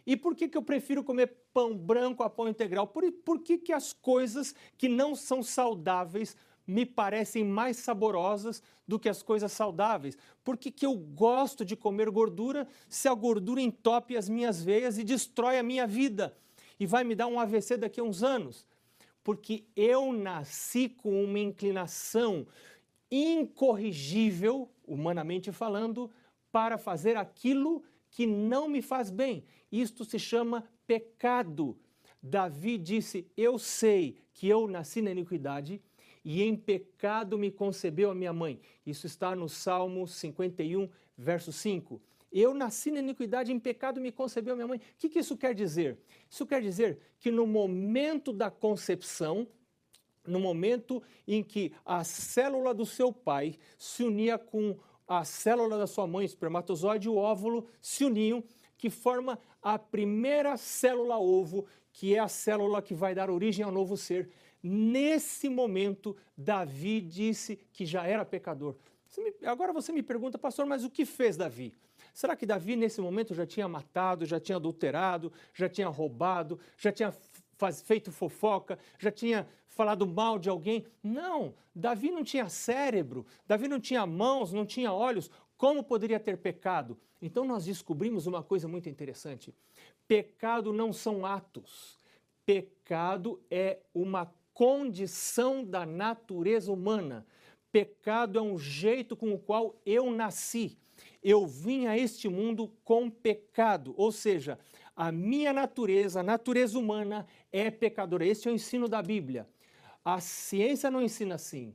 E 0.07 0.17
por 0.17 0.37
que, 0.37 0.49
que 0.49 0.57
eu 0.57 0.63
prefiro 0.63 1.03
comer 1.03 1.35
pão 1.53 1.77
branco 1.77 2.23
a 2.23 2.31
pão 2.31 2.49
integral? 2.49 2.87
Por, 2.87 3.11
por 3.11 3.41
que, 3.41 3.59
que 3.59 3.73
as 3.73 3.93
coisas 3.93 4.55
que 4.79 4.89
não 4.89 5.15
são 5.15 5.43
saudáveis 5.43 6.37
me 6.67 6.87
parecem 6.87 7.45
mais 7.45 7.79
saborosas 7.79 8.63
do 8.87 8.99
que 8.99 9.09
as 9.09 9.23
coisas 9.23 9.51
saudáveis? 9.53 10.17
Por 10.45 10.57
que, 10.57 10.71
que 10.71 10.87
eu 10.87 10.95
gosto 10.97 11.65
de 11.65 11.75
comer 11.75 12.11
gordura 12.11 12.69
se 12.89 13.09
a 13.09 13.15
gordura 13.15 13.61
entope 13.61 14.17
as 14.17 14.29
minhas 14.29 14.63
veias 14.63 14.99
e 14.99 15.05
destrói 15.05 15.59
a 15.59 15.63
minha 15.63 15.87
vida? 15.87 16.37
E 16.79 16.87
vai 16.87 17.03
me 17.03 17.15
dar 17.15 17.27
um 17.27 17.41
AVC 17.41 17.77
daqui 17.77 18.01
a 18.01 18.05
uns 18.05 18.23
anos? 18.23 18.67
porque 19.27 19.65
eu 19.75 20.13
nasci 20.13 20.89
com 20.89 21.25
uma 21.25 21.41
inclinação 21.41 22.47
incorrigível, 23.11 24.71
humanamente 24.87 25.51
falando, 25.51 26.09
para 26.53 26.79
fazer 26.79 27.17
aquilo 27.17 27.83
que 28.09 28.25
não 28.25 28.69
me 28.69 28.81
faz 28.81 29.11
bem. 29.11 29.43
Isto 29.71 30.05
se 30.05 30.19
chama 30.19 30.65
pecado. 30.87 31.79
Davi 32.23 32.79
disse: 32.79 33.27
Eu 33.37 33.59
sei 33.59 34.17
que 34.33 34.49
eu 34.49 34.67
nasci 34.67 35.01
na 35.03 35.11
iniquidade 35.11 35.81
e 36.25 36.43
em 36.43 36.57
pecado 36.57 37.39
me 37.39 37.51
concebeu 37.51 38.11
a 38.11 38.15
minha 38.15 38.33
mãe. 38.33 38.61
Isso 38.85 39.07
está 39.07 39.35
no 39.37 39.49
Salmo 39.49 40.07
51, 40.09 40.89
verso 41.17 41.53
5. 41.53 42.01
Eu 42.33 42.53
nasci 42.53 42.91
na 42.91 42.99
iniquidade, 42.99 43.53
em 43.53 43.59
pecado 43.59 44.01
me 44.01 44.11
concebeu 44.11 44.57
minha 44.57 44.67
mãe. 44.67 44.79
O 44.79 44.83
que, 44.99 45.09
que 45.09 45.21
isso 45.21 45.37
quer 45.37 45.55
dizer? 45.55 45.99
Isso 46.29 46.45
quer 46.45 46.61
dizer 46.61 46.99
que 47.21 47.31
no 47.31 47.47
momento 47.47 48.33
da 48.33 48.51
concepção, 48.51 49.47
no 50.27 50.41
momento 50.41 51.03
em 51.27 51.43
que 51.43 51.73
a 51.85 52.03
célula 52.03 52.75
do 52.75 52.85
seu 52.85 53.13
pai 53.13 53.57
se 53.79 54.03
unia 54.03 54.37
com 54.37 54.77
a 55.07 55.25
célula 55.25 55.79
da 55.79 55.87
sua 55.87 56.07
mãe, 56.07 56.27
espermatozoide 56.27 57.07
e 57.07 57.11
o 57.11 57.17
óvulo 57.17 57.69
se 57.81 58.05
uniam, 58.05 58.43
que 58.77 58.91
forma 58.91 59.39
a 59.63 59.79
primeira 59.79 60.57
célula 60.57 61.19
ovo, 61.19 61.67
que 61.93 62.15
é 62.15 62.19
a 62.19 62.29
célula 62.29 62.83
que 62.83 62.95
vai 62.95 63.15
dar 63.15 63.31
origem 63.31 63.65
ao 63.65 63.73
novo 63.73 63.97
ser. 63.97 64.29
Nesse 64.63 65.49
momento, 65.49 66.17
Davi 66.37 67.01
disse 67.01 67.57
que 67.73 67.87
já 67.87 68.07
era 68.07 68.25
pecador. 68.25 68.77
Você 69.07 69.23
me, 69.23 69.35
agora 69.47 69.73
você 69.73 69.93
me 69.93 70.03
pergunta, 70.03 70.37
pastor, 70.37 70.67
mas 70.67 70.85
o 70.85 70.91
que 70.91 71.05
fez 71.05 71.37
Davi? 71.37 71.73
Será 72.13 72.35
que 72.35 72.47
Davi, 72.47 72.77
nesse 72.77 73.01
momento, 73.01 73.35
já 73.35 73.47
tinha 73.47 73.69
matado, 73.69 74.25
já 74.25 74.41
tinha 74.41 74.57
adulterado, 74.57 75.33
já 75.55 75.69
tinha 75.69 75.89
roubado, 75.89 76.59
já 76.77 76.91
tinha 76.91 77.15
faz, 77.57 77.83
feito 77.83 78.11
fofoca, 78.13 78.79
já 78.99 79.11
tinha 79.11 79.47
falado 79.69 80.07
mal 80.07 80.39
de 80.39 80.49
alguém? 80.49 80.87
Não, 81.03 81.55
Davi 81.75 82.11
não 82.11 82.25
tinha 82.25 82.49
cérebro, 82.49 83.27
Davi 83.47 83.69
não 83.69 83.81
tinha 83.81 84.07
mãos, 84.07 84.53
não 84.53 84.67
tinha 84.67 84.93
olhos. 84.93 85.31
Como 85.57 85.83
poderia 85.83 86.21
ter 86.21 86.37
pecado? 86.37 86.99
Então 87.21 87.45
nós 87.45 87.65
descobrimos 87.65 88.27
uma 88.27 88.43
coisa 88.43 88.69
muito 88.69 88.89
interessante. 88.89 89.55
Pecado 90.07 90.73
não 90.73 90.93
são 90.93 91.25
atos. 91.25 91.99
Pecado 92.45 93.41
é 93.51 93.81
uma 93.95 94.33
condição 94.53 95.65
da 95.65 95.85
natureza 95.85 96.73
humana. 96.73 97.27
Pecado 97.73 98.39
é 98.39 98.43
um 98.43 98.59
jeito 98.59 99.17
com 99.17 99.33
o 99.33 99.39
qual 99.39 99.75
eu 99.85 100.11
nasci. 100.11 100.79
Eu 101.23 101.47
vim 101.47 101.87
a 101.87 101.99
este 101.99 102.29
mundo 102.29 102.73
com 102.85 103.11
pecado, 103.11 103.95
ou 103.99 104.13
seja, 104.13 104.59
a 104.95 105.13
minha 105.13 105.53
natureza, 105.53 106.21
a 106.21 106.23
natureza 106.23 106.79
humana 106.79 107.27
é 107.53 107.71
pecadora. 107.71 108.25
Este 108.25 108.49
é 108.49 108.51
o 108.51 108.55
ensino 108.55 108.89
da 108.89 109.03
Bíblia. 109.03 109.47
A 110.05 110.21
ciência 110.21 110.91
não 110.91 111.03
ensina 111.03 111.35
assim. 111.35 111.75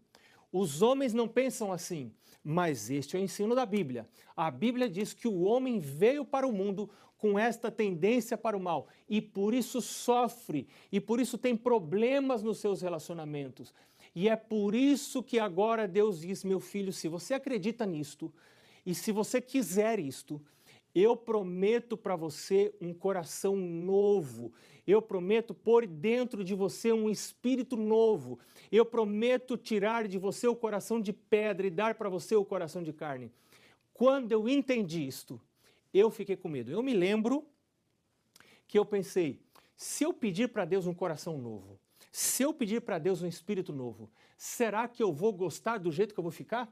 Os 0.52 0.82
homens 0.82 1.14
não 1.14 1.28
pensam 1.28 1.72
assim, 1.72 2.12
mas 2.44 2.90
este 2.90 3.16
é 3.16 3.20
o 3.20 3.24
ensino 3.24 3.54
da 3.54 3.66
Bíblia. 3.66 4.08
A 4.36 4.50
Bíblia 4.50 4.90
diz 4.90 5.14
que 5.14 5.28
o 5.28 5.42
homem 5.42 5.80
veio 5.80 6.26
para 6.26 6.48
o 6.48 6.52
mundo 6.52 6.90
com 7.18 7.38
esta 7.38 7.70
tendência 7.70 8.36
para 8.36 8.58
o 8.58 8.60
mal 8.60 8.88
e 9.08 9.22
por 9.22 9.54
isso 9.54 9.80
sofre 9.80 10.68
e 10.92 11.00
por 11.00 11.20
isso 11.20 11.38
tem 11.38 11.56
problemas 11.56 12.42
nos 12.42 12.60
seus 12.60 12.82
relacionamentos. 12.82 13.74
E 14.16 14.28
é 14.28 14.36
por 14.36 14.74
isso 14.74 15.22
que 15.22 15.38
agora 15.38 15.88
Deus 15.88 16.22
diz: 16.22 16.44
meu 16.44 16.60
filho, 16.60 16.92
se 16.92 17.08
você 17.08 17.36
acredita 17.36 17.86
nisto 17.86 18.34
e 18.84 18.96
se 18.96 19.12
você 19.12 19.40
quiser 19.40 20.00
isto, 20.00 20.42
eu 20.94 21.16
prometo 21.16 21.96
para 21.96 22.16
você 22.16 22.74
um 22.82 22.94
coração 22.94 23.56
novo. 23.56 24.54
Eu 24.86 25.02
prometo 25.02 25.54
pôr 25.54 25.88
dentro 25.88 26.44
de 26.44 26.54
você 26.54 26.92
um 26.92 27.10
espírito 27.10 27.78
novo. 27.78 28.40
Eu 28.72 28.86
prometo 28.86 29.58
tirar 29.58 30.08
de 30.08 30.18
você 30.18 30.48
o 30.48 30.56
coração 30.56 31.00
de 31.00 31.14
pedra 31.14 31.68
e 31.68 31.70
dar 31.70 31.96
para 31.96 32.10
você 32.10 32.36
o 32.36 32.46
coração 32.46 32.84
de 32.84 32.92
carne. 32.92 33.32
Quando 33.94 34.32
eu 34.32 34.50
entendi 34.50 35.06
isto, 35.06 35.40
eu 35.94 36.10
fiquei 36.10 36.36
com 36.36 36.50
medo. 36.50 36.72
Eu 36.72 36.84
me 36.84 36.94
lembro 36.94 37.46
que 38.68 38.78
eu 38.78 38.86
pensei: 38.86 39.40
se 39.76 40.04
eu 40.04 40.14
pedir 40.14 40.50
para 40.50 40.66
Deus 40.66 40.88
um 40.88 40.94
coração 40.94 41.38
novo, 41.38 41.80
se 42.12 42.44
eu 42.44 42.54
pedir 42.54 42.82
para 42.82 43.00
Deus 43.00 43.22
um 43.22 43.28
espírito 43.28 43.72
novo, 43.72 44.10
será 44.38 44.88
que 44.88 45.02
eu 45.02 45.14
vou 45.14 45.32
gostar 45.32 45.78
do 45.78 45.92
jeito 45.92 46.14
que 46.14 46.20
eu 46.20 46.24
vou 46.24 46.32
ficar? 46.32 46.72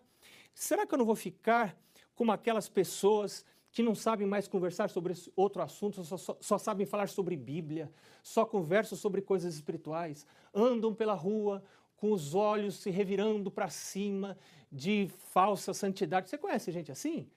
Será 0.53 0.85
que 0.85 0.93
eu 0.93 0.97
não 0.97 1.05
vou 1.05 1.15
ficar 1.15 1.77
como 2.15 2.31
aquelas 2.33 2.67
pessoas 2.67 3.45
que 3.71 3.83
não 3.83 3.93
sabem 3.93 4.25
mais 4.25 4.47
conversar 4.47 4.89
sobre 4.89 5.13
outro 5.35 5.61
assunto, 5.61 6.03
só, 6.03 6.17
só, 6.17 6.37
só, 6.39 6.57
sabem 6.57 6.85
falar 6.85 7.07
sobre 7.07 7.35
Bíblia, 7.35 7.91
só 8.23 8.45
conversam 8.45 8.97
sobre 8.97 9.21
coisas 9.21 9.55
espirituais, 9.55 10.25
andam 10.53 10.93
pela 10.93 11.13
rua 11.13 11.63
com 11.95 12.11
os 12.11 12.33
olhos 12.33 12.75
se 12.75 12.89
revirando 12.89 13.51
para 13.51 13.69
cima 13.69 14.37
de 14.71 15.09
falsa 15.31 15.73
santidade. 15.73 16.29
Você 16.29 16.37
conhece 16.37 16.71
gente 16.71 16.91
assim? 16.91 17.27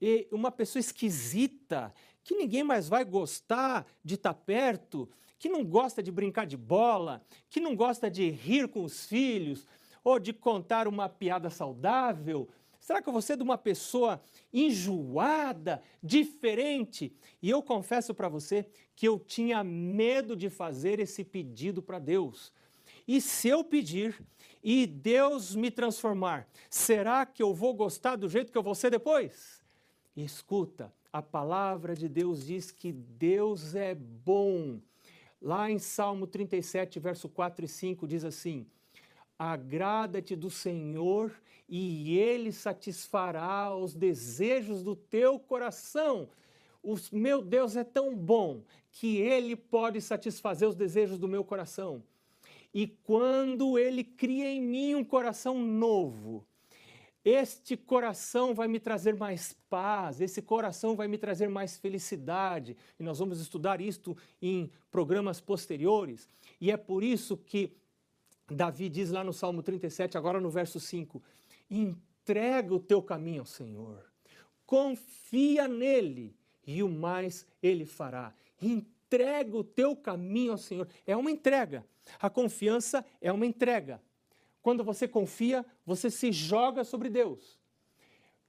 E 0.00 0.26
uma 0.32 0.50
pessoa 0.50 0.80
esquisita, 0.80 1.94
que 2.24 2.34
ninguém 2.34 2.64
mais 2.64 2.88
vai 2.88 3.04
gostar 3.04 3.86
de 4.04 4.16
estar 4.16 4.34
tá 4.34 4.40
perto, 4.40 5.08
que 5.38 5.48
não 5.48 5.64
gosta 5.64 6.02
de 6.02 6.10
brincar 6.10 6.44
de 6.44 6.56
bola, 6.56 7.24
que 7.48 7.60
não 7.60 7.74
gosta 7.76 8.10
de 8.10 8.28
rir 8.28 8.68
com 8.68 8.84
os 8.84 9.06
filhos, 9.06 9.64
ou 10.04 10.18
de 10.18 10.32
contar 10.32 10.88
uma 10.88 11.08
piada 11.08 11.48
saudável, 11.50 12.48
Será 12.82 13.00
que 13.00 13.12
você 13.12 13.34
é 13.34 13.36
de 13.36 13.44
uma 13.44 13.56
pessoa 13.56 14.20
enjoada, 14.52 15.80
diferente? 16.02 17.14
E 17.40 17.48
eu 17.48 17.62
confesso 17.62 18.12
para 18.12 18.28
você 18.28 18.66
que 18.96 19.06
eu 19.06 19.20
tinha 19.20 19.62
medo 19.62 20.34
de 20.34 20.50
fazer 20.50 20.98
esse 20.98 21.22
pedido 21.22 21.80
para 21.80 22.00
Deus. 22.00 22.52
E 23.06 23.20
se 23.20 23.46
eu 23.46 23.62
pedir 23.62 24.20
e 24.60 24.84
Deus 24.84 25.54
me 25.54 25.70
transformar, 25.70 26.48
será 26.68 27.24
que 27.24 27.40
eu 27.40 27.54
vou 27.54 27.72
gostar 27.72 28.16
do 28.16 28.28
jeito 28.28 28.50
que 28.50 28.58
eu 28.58 28.64
vou 28.64 28.74
ser 28.74 28.90
depois? 28.90 29.62
Escuta, 30.16 30.92
a 31.12 31.22
palavra 31.22 31.94
de 31.94 32.08
Deus 32.08 32.46
diz 32.46 32.72
que 32.72 32.90
Deus 32.90 33.76
é 33.76 33.94
bom. 33.94 34.80
Lá 35.40 35.70
em 35.70 35.78
Salmo 35.78 36.26
37, 36.26 36.98
verso 36.98 37.28
4 37.28 37.64
e 37.64 37.68
5 37.68 38.08
diz 38.08 38.24
assim: 38.24 38.66
Agrada-te 39.38 40.36
do 40.36 40.50
Senhor 40.50 41.32
e 41.68 42.18
Ele 42.18 42.52
satisfará 42.52 43.74
os 43.74 43.94
desejos 43.94 44.82
do 44.82 44.94
teu 44.94 45.38
coração. 45.38 46.28
O 46.82 46.96
meu 47.12 47.40
Deus 47.42 47.76
é 47.76 47.84
tão 47.84 48.14
bom 48.14 48.62
que 48.90 49.18
Ele 49.18 49.56
pode 49.56 50.00
satisfazer 50.00 50.68
os 50.68 50.74
desejos 50.74 51.18
do 51.18 51.28
meu 51.28 51.44
coração. 51.44 52.02
E 52.74 52.86
quando 52.86 53.78
Ele 53.78 54.02
cria 54.02 54.50
em 54.50 54.60
mim 54.60 54.94
um 54.94 55.04
coração 55.04 55.58
novo, 55.58 56.46
este 57.24 57.76
coração 57.76 58.52
vai 58.52 58.66
me 58.66 58.80
trazer 58.80 59.14
mais 59.14 59.56
paz, 59.70 60.20
esse 60.20 60.42
coração 60.42 60.96
vai 60.96 61.06
me 61.06 61.16
trazer 61.16 61.48
mais 61.48 61.76
felicidade. 61.76 62.76
E 62.98 63.02
nós 63.02 63.20
vamos 63.20 63.40
estudar 63.40 63.80
isto 63.80 64.16
em 64.40 64.70
programas 64.90 65.40
posteriores. 65.40 66.28
E 66.60 66.70
é 66.70 66.76
por 66.76 67.04
isso 67.04 67.36
que 67.36 67.76
Davi 68.52 68.88
diz 68.88 69.10
lá 69.10 69.24
no 69.24 69.32
Salmo 69.32 69.62
37, 69.62 70.16
agora 70.16 70.40
no 70.40 70.50
verso 70.50 70.78
5: 70.78 71.22
entrega 71.70 72.74
o 72.74 72.80
teu 72.80 73.02
caminho 73.02 73.40
ao 73.40 73.46
Senhor, 73.46 74.04
confia 74.66 75.66
nele 75.66 76.36
e 76.66 76.82
o 76.82 76.88
mais 76.88 77.46
ele 77.62 77.84
fará. 77.84 78.34
Entrega 78.60 79.56
o 79.56 79.64
teu 79.64 79.96
caminho 79.96 80.52
ao 80.52 80.58
Senhor. 80.58 80.88
É 81.06 81.16
uma 81.16 81.30
entrega. 81.30 81.84
A 82.20 82.30
confiança 82.30 83.04
é 83.20 83.32
uma 83.32 83.46
entrega. 83.46 84.00
Quando 84.62 84.84
você 84.84 85.08
confia, 85.08 85.66
você 85.84 86.10
se 86.10 86.30
joga 86.30 86.84
sobre 86.84 87.10
Deus. 87.10 87.58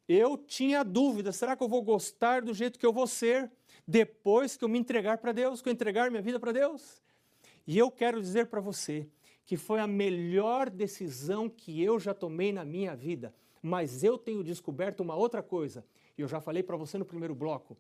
Eu 0.08 0.38
tinha 0.38 0.84
dúvida: 0.84 1.32
será 1.32 1.56
que 1.56 1.64
eu 1.64 1.68
vou 1.68 1.82
gostar 1.82 2.42
do 2.42 2.54
jeito 2.54 2.78
que 2.78 2.86
eu 2.86 2.94
vou 2.94 3.08
ser 3.08 3.52
depois 3.88 4.56
que 4.56 4.64
eu 4.64 4.70
me 4.70 4.78
entregar 4.78 5.18
para 5.18 5.32
Deus, 5.32 5.62
que 5.62 5.70
eu 5.70 5.74
entregar 5.74 6.12
minha 6.12 6.22
vida 6.22 6.40
para 6.40 6.52
Deus? 6.52 7.02
E 7.66 7.78
eu 7.78 7.90
quero 7.90 8.22
dizer 8.22 8.48
para 8.48 8.62
você 8.62 9.08
que 9.46 9.58
foi 9.58 9.80
a 9.80 9.88
melhor 9.88 10.70
decisão 10.70 11.50
que 11.50 11.82
eu 11.82 12.00
já 12.00 12.14
tomei 12.14 12.52
na 12.52 12.64
minha 12.64 12.96
vida. 12.96 13.34
Mas 13.62 14.04
eu 14.04 14.18
tenho 14.18 14.44
descoberto 14.44 15.00
uma 15.00 15.16
outra 15.16 15.42
coisa, 15.42 15.86
e 16.18 16.22
eu 16.22 16.28
já 16.28 16.42
falei 16.42 16.62
para 16.64 16.78
você 16.78 16.98
no 16.98 17.06
primeiro 17.06 17.34
bloco. 17.34 17.78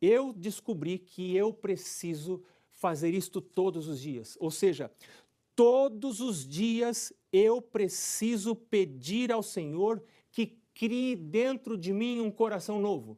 Eu 0.00 0.32
descobri 0.32 0.98
que 0.98 1.36
eu 1.36 1.52
preciso 1.52 2.42
fazer 2.70 3.10
isto 3.10 3.40
todos 3.40 3.88
os 3.88 4.00
dias. 4.00 4.36
Ou 4.40 4.50
seja, 4.50 4.90
todos 5.54 6.20
os 6.20 6.46
dias 6.46 7.12
eu 7.32 7.62
preciso 7.62 8.54
pedir 8.54 9.32
ao 9.32 9.42
Senhor 9.42 10.02
que 10.30 10.58
crie 10.74 11.14
dentro 11.14 11.78
de 11.78 11.92
mim 11.92 12.20
um 12.20 12.30
coração 12.30 12.80
novo. 12.80 13.16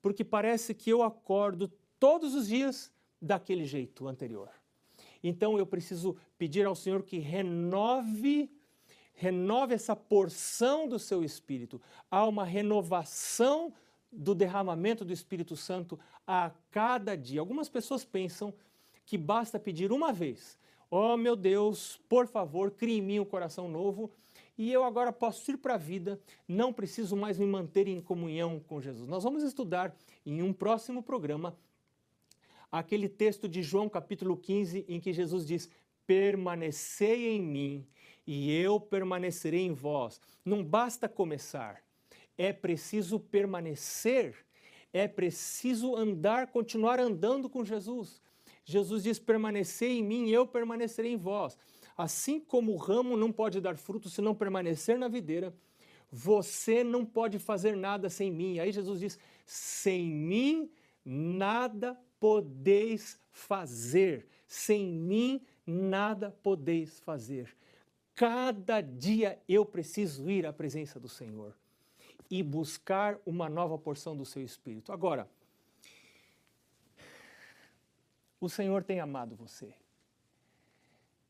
Porque 0.00 0.22
parece 0.22 0.74
que 0.74 0.90
eu 0.90 1.02
acordo 1.02 1.72
todos 1.98 2.34
os 2.34 2.48
dias 2.48 2.92
daquele 3.20 3.64
jeito 3.64 4.06
anterior. 4.06 4.50
Então 5.22 5.58
eu 5.58 5.66
preciso 5.66 6.16
pedir 6.36 6.66
ao 6.66 6.74
Senhor 6.74 7.02
que 7.02 7.18
renove 7.18 8.50
renove 9.14 9.74
essa 9.74 9.96
porção 9.96 10.88
do 10.88 10.96
seu 10.96 11.24
espírito. 11.24 11.80
Há 12.08 12.24
uma 12.24 12.44
renovação 12.44 13.72
do 14.12 14.32
derramamento 14.32 15.04
do 15.04 15.12
Espírito 15.12 15.56
Santo 15.56 15.98
a 16.24 16.52
cada 16.70 17.16
dia. 17.16 17.40
Algumas 17.40 17.68
pessoas 17.68 18.04
pensam 18.04 18.54
que 19.04 19.18
basta 19.18 19.58
pedir 19.58 19.90
uma 19.90 20.12
vez. 20.12 20.56
Oh 20.90 21.16
meu 21.16 21.34
Deus, 21.34 22.00
por 22.08 22.26
favor, 22.26 22.70
crie 22.70 22.98
em 22.98 23.02
mim 23.02 23.18
um 23.18 23.24
coração 23.24 23.68
novo 23.68 24.10
e 24.56 24.72
eu 24.72 24.84
agora 24.84 25.12
posso 25.12 25.50
ir 25.50 25.56
para 25.56 25.74
a 25.74 25.78
vida, 25.78 26.20
não 26.46 26.72
preciso 26.72 27.16
mais 27.16 27.38
me 27.38 27.46
manter 27.46 27.86
em 27.86 28.00
comunhão 28.00 28.58
com 28.60 28.80
Jesus. 28.80 29.08
Nós 29.08 29.22
vamos 29.22 29.42
estudar 29.42 29.94
em 30.24 30.42
um 30.42 30.52
próximo 30.52 31.02
programa 31.02 31.56
aquele 32.70 33.08
texto 33.08 33.48
de 33.48 33.62
João 33.62 33.88
capítulo 33.88 34.36
15 34.36 34.84
em 34.88 35.00
que 35.00 35.12
Jesus 35.12 35.46
diz: 35.46 35.68
Permanecei 36.06 37.28
em 37.28 37.42
mim 37.42 37.86
e 38.26 38.54
eu 38.54 38.78
permanecerei 38.78 39.60
em 39.60 39.72
vós. 39.72 40.20
Não 40.44 40.62
basta 40.62 41.08
começar, 41.08 41.82
é 42.36 42.52
preciso 42.52 43.18
permanecer, 43.18 44.36
é 44.92 45.08
preciso 45.08 45.96
andar, 45.96 46.48
continuar 46.48 47.00
andando 47.00 47.48
com 47.48 47.64
Jesus. 47.64 48.20
Jesus 48.64 49.02
diz: 49.02 49.18
Permanecei 49.18 49.98
em 49.98 50.04
mim 50.04 50.26
e 50.26 50.32
eu 50.32 50.46
permanecerei 50.46 51.12
em 51.12 51.16
vós. 51.16 51.56
Assim 51.96 52.38
como 52.38 52.72
o 52.72 52.76
ramo 52.76 53.16
não 53.16 53.32
pode 53.32 53.60
dar 53.60 53.76
fruto 53.76 54.08
se 54.08 54.20
não 54.20 54.34
permanecer 54.34 54.96
na 54.96 55.08
videira, 55.08 55.52
você 56.10 56.84
não 56.84 57.04
pode 57.04 57.38
fazer 57.38 57.76
nada 57.76 58.08
sem 58.08 58.30
mim. 58.30 58.58
Aí 58.58 58.70
Jesus 58.70 59.00
diz: 59.00 59.18
Sem 59.44 60.06
mim 60.06 60.70
nada 61.04 61.98
podeis 62.18 63.20
fazer. 63.30 64.26
Sem 64.46 64.86
mim, 64.86 65.40
nada 65.66 66.30
podeis 66.42 66.98
fazer. 67.00 67.54
Cada 68.14 68.80
dia 68.80 69.40
eu 69.48 69.64
preciso 69.64 70.28
ir 70.30 70.46
à 70.46 70.52
presença 70.52 70.98
do 70.98 71.08
Senhor 71.08 71.54
e 72.30 72.42
buscar 72.42 73.18
uma 73.24 73.48
nova 73.48 73.78
porção 73.78 74.16
do 74.16 74.24
seu 74.24 74.42
espírito. 74.42 74.92
Agora, 74.92 75.28
o 78.40 78.48
Senhor 78.48 78.82
tem 78.82 79.00
amado 79.00 79.36
você. 79.36 79.74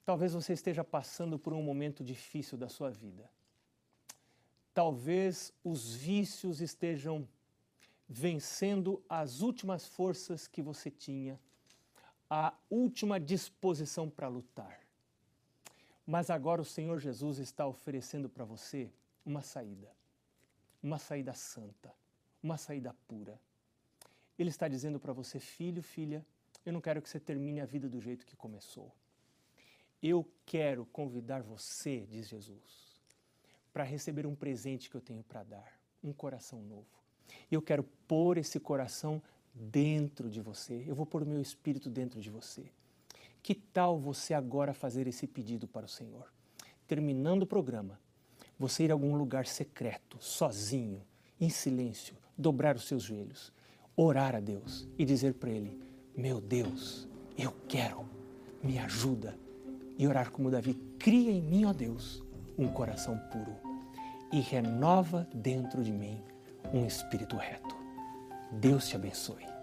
Talvez 0.05 0.33
você 0.33 0.55
esteja 0.55 0.83
passando 0.83 1.39
por 1.39 1.53
um 1.53 1.63
momento 1.63 2.03
difícil 2.03 2.57
da 2.57 2.69
sua 2.69 2.91
vida. 2.91 3.31
Talvez 4.73 5.53
os 5.63 5.95
vícios 5.95 6.61
estejam 6.61 7.29
vencendo 8.09 9.03
as 9.09 9.41
últimas 9.41 9.87
forças 9.87 10.49
que 10.49 10.63
você 10.63 10.91
tinha, 10.91 11.39
a 12.31 12.55
última 12.71 13.21
disposição 13.21 14.09
para 14.09 14.29
lutar. 14.29 14.81
Mas 16.07 16.31
agora 16.31 16.63
o 16.63 16.65
Senhor 16.65 16.99
Jesus 16.99 17.39
está 17.39 17.67
oferecendo 17.67 18.29
para 18.29 18.45
você 18.45 18.91
uma 19.27 19.43
saída, 19.43 19.93
uma 20.83 20.99
saída 20.99 21.35
santa, 21.35 21.95
uma 22.43 22.57
saída 22.57 22.95
pura. 23.07 23.39
Ele 24.39 24.49
está 24.49 24.69
dizendo 24.69 24.99
para 24.99 25.13
você, 25.13 25.39
filho, 25.39 25.83
filha, 25.83 26.25
eu 26.65 26.73
não 26.73 26.81
quero 26.81 27.03
que 27.03 27.09
você 27.11 27.21
termine 27.21 27.61
a 27.61 27.67
vida 27.67 27.89
do 27.89 28.01
jeito 28.01 28.25
que 28.25 28.37
começou. 28.37 28.95
Eu 30.03 30.27
quero 30.47 30.87
convidar 30.87 31.43
você, 31.43 32.07
diz 32.07 32.29
Jesus, 32.29 33.03
para 33.73 33.85
receber 33.85 34.27
um 34.27 34.35
presente 34.35 34.89
que 34.89 34.97
eu 34.97 35.01
tenho 35.01 35.23
para 35.23 35.43
dar, 35.43 35.81
um 36.03 36.13
coração 36.13 36.63
novo. 36.63 37.08
Eu 37.51 37.63
quero 37.63 37.83
pôr 38.07 38.39
esse 38.39 38.59
coração 38.59 39.23
dentro 39.55 40.31
de 40.31 40.41
você. 40.41 40.85
Eu 40.87 40.95
vou 40.95 41.07
pôr 41.07 41.23
o 41.23 41.27
meu 41.27 41.41
espírito 41.41 41.89
dentro 41.91 42.21
de 42.21 42.31
você. 42.31 42.65
Que 43.43 43.55
tal 43.55 43.99
você 43.99 44.35
agora 44.35 44.75
fazer 44.75 45.07
esse 45.07 45.27
pedido 45.27 45.67
para 45.67 45.87
o 45.87 45.89
Senhor? 45.89 46.33
Terminando 46.87 47.43
o 47.43 47.47
programa, 47.47 47.99
você 48.59 48.85
ir 48.85 48.91
a 48.91 48.95
algum 48.95 49.17
lugar 49.17 49.47
secreto, 49.47 50.19
sozinho, 50.21 51.03
em 51.41 51.49
silêncio, 51.49 52.17
dobrar 52.37 52.77
os 52.77 52.87
seus 52.87 53.03
joelhos, 53.03 53.53
orar 53.97 54.35
a 54.35 54.41
Deus 54.41 54.89
e 54.99 55.05
dizer 55.05 55.35
para 55.35 55.51
Ele: 55.51 55.79
Meu 56.17 56.41
Deus, 56.41 57.09
eu 57.37 57.55
quero, 57.69 58.09
me 58.63 58.79
ajuda. 58.79 59.39
E 59.97 60.07
orar 60.07 60.31
como 60.31 60.51
Davi: 60.51 60.75
Cria 60.99 61.31
em 61.31 61.43
mim, 61.43 61.65
ó 61.65 61.73
Deus, 61.73 62.23
um 62.57 62.69
coração 62.69 63.19
puro 63.31 63.69
e 64.33 64.41
renova 64.41 65.27
dentro 65.33 65.83
de 65.83 65.93
mim 65.93 66.23
um 66.73 66.87
espírito 66.87 67.37
reto. 67.37 67.77
Deus 68.53 68.89
te 68.89 68.97
abençoe. 68.97 69.58